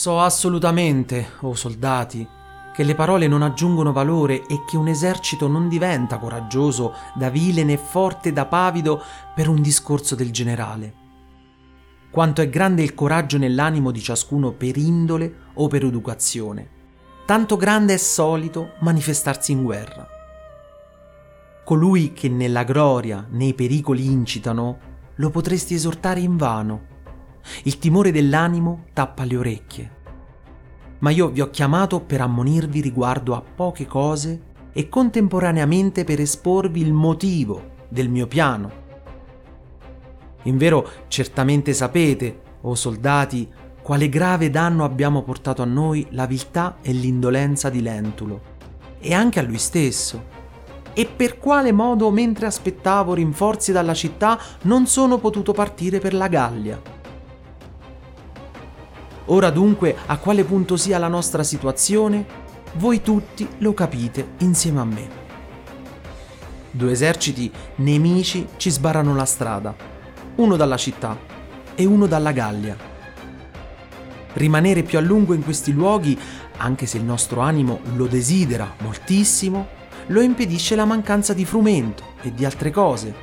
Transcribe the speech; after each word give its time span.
So 0.00 0.18
assolutamente, 0.18 1.32
o 1.40 1.48
oh 1.48 1.54
soldati, 1.54 2.26
che 2.72 2.84
le 2.84 2.94
parole 2.94 3.28
non 3.28 3.42
aggiungono 3.42 3.92
valore 3.92 4.46
e 4.46 4.64
che 4.66 4.78
un 4.78 4.88
esercito 4.88 5.46
non 5.46 5.68
diventa 5.68 6.16
coraggioso 6.16 6.94
da 7.14 7.28
vile 7.28 7.64
né 7.64 7.76
forte 7.76 8.32
da 8.32 8.46
pavido 8.46 9.02
per 9.34 9.46
un 9.46 9.60
discorso 9.60 10.14
del 10.14 10.30
generale. 10.30 10.94
Quanto 12.10 12.40
è 12.40 12.48
grande 12.48 12.82
il 12.82 12.94
coraggio 12.94 13.36
nell'animo 13.36 13.90
di 13.90 14.00
ciascuno 14.00 14.52
per 14.52 14.78
indole 14.78 15.34
o 15.52 15.68
per 15.68 15.84
educazione, 15.84 16.70
tanto 17.26 17.58
grande 17.58 17.92
è 17.92 17.98
solito 17.98 18.76
manifestarsi 18.78 19.52
in 19.52 19.62
guerra. 19.62 20.08
Colui 21.62 22.14
che 22.14 22.30
nella 22.30 22.64
gloria, 22.64 23.26
nei 23.28 23.52
pericoli 23.52 24.06
incitano, 24.06 24.78
lo 25.16 25.28
potresti 25.28 25.74
esortare 25.74 26.20
invano. 26.20 26.88
Il 27.64 27.78
timore 27.78 28.12
dell'animo 28.12 28.84
tappa 28.92 29.24
le 29.24 29.36
orecchie 29.36 29.98
ma 31.00 31.10
io 31.10 31.28
vi 31.28 31.40
ho 31.40 31.50
chiamato 31.50 32.00
per 32.00 32.20
ammonirvi 32.20 32.80
riguardo 32.80 33.34
a 33.34 33.42
poche 33.42 33.86
cose 33.86 34.48
e 34.72 34.88
contemporaneamente 34.88 36.04
per 36.04 36.20
esporvi 36.20 36.80
il 36.80 36.92
motivo 36.92 37.78
del 37.88 38.08
mio 38.08 38.26
piano. 38.26 38.78
Invero 40.44 40.88
certamente 41.08 41.72
sapete, 41.72 42.40
o 42.62 42.70
oh 42.70 42.74
soldati, 42.74 43.48
quale 43.82 44.08
grave 44.08 44.50
danno 44.50 44.84
abbiamo 44.84 45.22
portato 45.22 45.62
a 45.62 45.66
noi 45.66 46.06
la 46.10 46.26
viltà 46.26 46.76
e 46.82 46.92
l'indolenza 46.92 47.68
di 47.70 47.82
Lentulo, 47.82 48.40
e 49.00 49.14
anche 49.14 49.38
a 49.38 49.42
lui 49.42 49.58
stesso. 49.58 50.38
E 50.92 51.06
per 51.06 51.38
quale 51.38 51.72
modo, 51.72 52.10
mentre 52.10 52.46
aspettavo 52.46 53.14
rinforzi 53.14 53.72
dalla 53.72 53.94
città, 53.94 54.38
non 54.62 54.86
sono 54.86 55.18
potuto 55.18 55.52
partire 55.52 55.98
per 55.98 56.14
la 56.14 56.28
Gallia 56.28 56.98
Ora 59.32 59.50
dunque 59.50 59.96
a 60.06 60.16
quale 60.18 60.42
punto 60.42 60.76
sia 60.76 60.98
la 60.98 61.06
nostra 61.06 61.44
situazione? 61.44 62.26
Voi 62.74 63.00
tutti 63.00 63.48
lo 63.58 63.72
capite 63.74 64.30
insieme 64.38 64.80
a 64.80 64.84
me. 64.84 65.08
Due 66.72 66.90
eserciti 66.90 67.50
nemici 67.76 68.48
ci 68.56 68.70
sbarrano 68.70 69.14
la 69.14 69.24
strada, 69.24 69.72
uno 70.36 70.56
dalla 70.56 70.76
città 70.76 71.16
e 71.76 71.84
uno 71.84 72.06
dalla 72.06 72.32
Gallia. 72.32 72.76
Rimanere 74.32 74.82
più 74.82 74.98
a 74.98 75.00
lungo 75.00 75.32
in 75.32 75.44
questi 75.44 75.72
luoghi, 75.72 76.18
anche 76.56 76.86
se 76.86 76.96
il 76.96 77.04
nostro 77.04 77.40
animo 77.40 77.80
lo 77.94 78.06
desidera 78.06 78.74
moltissimo, 78.78 79.68
lo 80.08 80.22
impedisce 80.22 80.74
la 80.74 80.84
mancanza 80.84 81.34
di 81.34 81.44
frumento 81.44 82.02
e 82.22 82.34
di 82.34 82.44
altre 82.44 82.72
cose. 82.72 83.14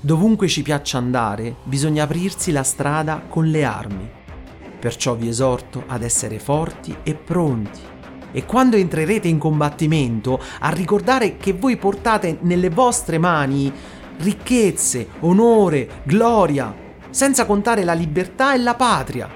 Dovunque 0.00 0.48
ci 0.48 0.62
piaccia 0.62 0.98
andare, 0.98 1.54
bisogna 1.62 2.02
aprirsi 2.02 2.50
la 2.50 2.64
strada 2.64 3.22
con 3.28 3.46
le 3.46 3.62
armi 3.62 4.15
Perciò 4.78 5.14
vi 5.14 5.28
esorto 5.28 5.84
ad 5.86 6.02
essere 6.02 6.38
forti 6.38 6.96
e 7.02 7.14
pronti. 7.14 7.80
E 8.32 8.44
quando 8.44 8.76
entrerete 8.76 9.28
in 9.28 9.38
combattimento, 9.38 10.40
a 10.60 10.68
ricordare 10.70 11.36
che 11.36 11.52
voi 11.52 11.76
portate 11.76 12.38
nelle 12.42 12.68
vostre 12.68 13.18
mani 13.18 13.72
ricchezze, 14.18 15.08
onore, 15.20 16.02
gloria, 16.04 16.74
senza 17.10 17.46
contare 17.46 17.84
la 17.84 17.94
libertà 17.94 18.54
e 18.54 18.58
la 18.58 18.74
patria. 18.74 19.28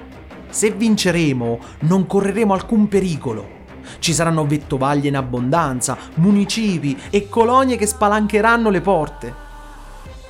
Se 0.49 0.71
vinceremo, 0.71 1.59
non 1.81 2.05
correremo 2.05 2.53
alcun 2.53 2.87
pericolo. 2.87 3.59
Ci 3.99 4.13
saranno 4.13 4.45
vettovaglie 4.45 5.07
in 5.07 5.15
abbondanza, 5.15 5.97
municipi 6.15 6.97
e 7.09 7.29
colonie 7.29 7.77
che 7.77 7.87
spalancheranno 7.87 8.69
le 8.69 8.81
porte. 8.81 9.33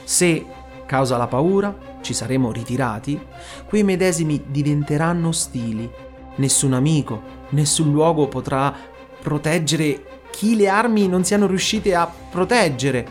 Se, 0.03 0.45
causa 0.91 1.15
la 1.15 1.27
paura, 1.27 1.73
ci 2.01 2.13
saremo 2.13 2.51
ritirati, 2.51 3.17
quei 3.65 3.81
medesimi 3.81 4.43
diventeranno 4.47 5.29
ostili. 5.29 5.89
Nessun 6.35 6.73
amico, 6.73 7.21
nessun 7.51 7.93
luogo 7.93 8.27
potrà 8.27 8.75
proteggere 9.21 10.03
chi 10.31 10.57
le 10.57 10.67
armi 10.67 11.07
non 11.07 11.23
siano 11.23 11.47
riuscite 11.47 11.95
a 11.95 12.11
proteggere. 12.29 13.07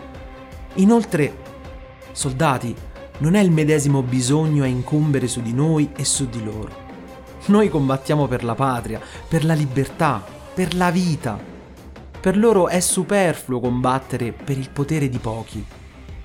Inoltre, 0.75 1.35
soldati, 2.13 2.77
non 3.21 3.35
è 3.35 3.41
il 3.41 3.51
medesimo 3.51 4.03
bisogno 4.03 4.63
a 4.63 4.67
incombere 4.67 5.27
su 5.27 5.41
di 5.41 5.55
noi 5.55 5.89
e 5.97 6.05
su 6.05 6.29
di 6.29 6.45
loro. 6.45 6.89
Noi 7.47 7.71
combattiamo 7.71 8.27
per 8.27 8.45
la 8.45 8.55
patria, 8.55 9.01
per 9.27 9.47
la 9.47 9.55
libertà, 9.55 10.23
per 10.53 10.75
la 10.75 10.91
vita. 10.91 11.39
Per 12.21 12.37
loro 12.37 12.69
è 12.69 12.81
superfluo 12.81 13.59
combattere 13.59 14.33
per 14.33 14.59
il 14.59 14.69
potere 14.69 15.09
di 15.09 15.19
pochi. 15.19 15.65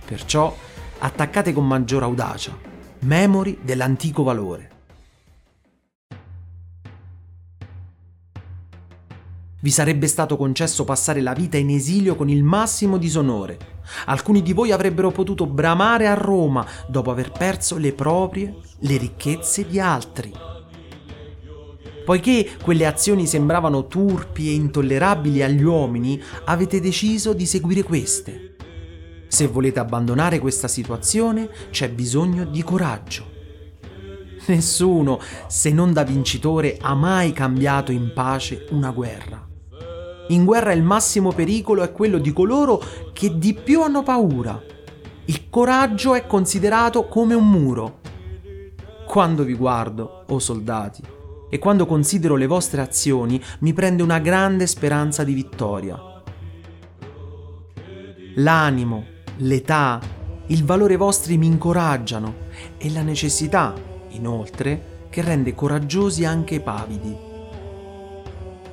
Perciò 0.05 0.53
attaccate 0.99 1.53
con 1.53 1.67
maggior 1.67 2.03
audacia, 2.03 2.57
memori 2.99 3.59
dell'antico 3.61 4.23
valore. 4.23 4.71
Vi 9.65 9.71
sarebbe 9.71 10.05
stato 10.05 10.37
concesso 10.37 10.83
passare 10.83 11.21
la 11.21 11.33
vita 11.33 11.57
in 11.57 11.71
esilio 11.71 12.15
con 12.15 12.29
il 12.29 12.43
massimo 12.43 12.97
disonore. 12.97 13.57
Alcuni 14.05 14.43
di 14.43 14.53
voi 14.53 14.71
avrebbero 14.71 15.09
potuto 15.09 15.47
bramare 15.47 16.07
a 16.07 16.13
Roma 16.13 16.63
dopo 16.87 17.09
aver 17.09 17.31
perso 17.31 17.77
le 17.77 17.91
proprie, 17.93 18.53
le 18.77 18.97
ricchezze 18.97 19.65
di 19.67 19.79
altri. 19.79 20.31
Poiché 22.05 22.57
quelle 22.61 22.85
azioni 22.85 23.25
sembravano 23.25 23.87
turpi 23.87 24.49
e 24.49 24.53
intollerabili 24.53 25.41
agli 25.41 25.63
uomini, 25.63 26.21
avete 26.43 26.79
deciso 26.79 27.33
di 27.33 27.47
seguire 27.47 27.81
queste. 27.81 28.44
Se 29.27 29.47
volete 29.47 29.79
abbandonare 29.79 30.39
questa 30.39 30.67
situazione 30.67 31.49
c'è 31.69 31.89
bisogno 31.89 32.45
di 32.45 32.63
coraggio. 32.63 33.33
Nessuno, 34.47 35.19
se 35.47 35.71
non 35.71 35.91
da 35.91 36.03
vincitore, 36.03 36.77
ha 36.79 36.93
mai 36.93 37.31
cambiato 37.31 37.91
in 37.91 38.11
pace 38.13 38.67
una 38.69 38.91
guerra. 38.91 39.45
In 40.29 40.45
guerra 40.45 40.71
il 40.71 40.83
massimo 40.83 41.31
pericolo 41.31 41.83
è 41.83 41.91
quello 41.91 42.17
di 42.17 42.33
coloro 42.33 42.81
che 43.13 43.37
di 43.37 43.53
più 43.53 43.81
hanno 43.81 44.03
paura. 44.03 44.61
Il 45.25 45.49
coraggio 45.49 46.13
è 46.13 46.25
considerato 46.27 47.07
come 47.07 47.33
un 47.33 47.49
muro. 47.49 47.99
Quando 49.07 49.43
vi 49.43 49.53
guardo, 49.53 50.23
o 50.27 50.33
oh 50.33 50.39
soldati, 50.39 51.01
e 51.49 51.59
quando 51.59 51.85
considero 51.85 52.35
le 52.35 52.47
vostre 52.47 52.81
azioni, 52.81 53.41
mi 53.59 53.73
prende 53.73 54.03
una 54.03 54.19
grande 54.19 54.67
speranza 54.67 55.23
di 55.23 55.33
vittoria. 55.33 55.99
L'animo, 58.35 59.05
l'età, 59.37 59.99
il 60.47 60.63
valore 60.63 60.95
vostri 60.95 61.37
mi 61.37 61.47
incoraggiano 61.47 62.33
e 62.77 62.91
la 62.91 63.01
necessità, 63.01 63.73
inoltre, 64.09 65.07
che 65.09 65.21
rende 65.21 65.55
coraggiosi 65.55 66.25
anche 66.25 66.55
i 66.55 66.59
pavidi. 66.59 67.15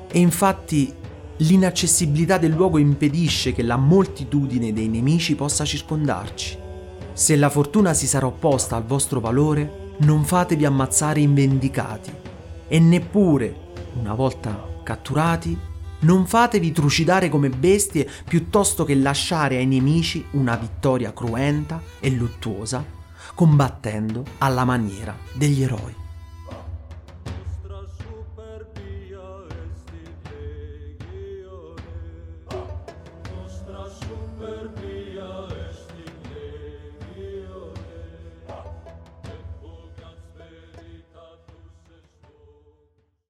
E 0.08 0.18
infatti 0.18 0.92
l'inaccessibilità 1.38 2.38
del 2.38 2.52
luogo 2.52 2.78
impedisce 2.78 3.52
che 3.52 3.62
la 3.62 3.76
moltitudine 3.76 4.72
dei 4.72 4.88
nemici 4.88 5.34
possa 5.34 5.64
circondarci. 5.64 6.58
Se 7.12 7.36
la 7.36 7.50
fortuna 7.50 7.94
si 7.94 8.06
sarà 8.06 8.26
opposta 8.26 8.76
al 8.76 8.84
vostro 8.84 9.20
valore, 9.20 9.94
non 9.98 10.24
fatevi 10.24 10.64
ammazzare 10.64 11.20
invendicati 11.20 12.10
e 12.68 12.78
neppure, 12.78 13.54
una 14.00 14.14
volta 14.14 14.70
catturati, 14.82 15.56
non 16.02 16.26
fatevi 16.26 16.72
trucidare 16.72 17.28
come 17.28 17.48
bestie 17.48 18.08
piuttosto 18.26 18.84
che 18.84 18.94
lasciare 18.94 19.56
ai 19.56 19.66
nemici 19.66 20.24
una 20.32 20.56
vittoria 20.56 21.12
cruenta 21.12 21.80
e 22.00 22.10
luttuosa, 22.10 22.84
combattendo 23.34 24.24
alla 24.38 24.64
maniera 24.64 25.16
degli 25.32 25.62
eroi. 25.62 26.01